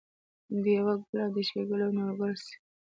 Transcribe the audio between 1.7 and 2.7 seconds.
او د نورګل سي